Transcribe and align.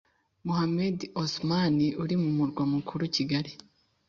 mohamed 0.45 0.97
osman 1.23 1.77
uri 2.03 2.15
mu 2.23 2.29
murwa 2.37 2.63
mukuru 2.73 3.03
kigali 3.15 3.51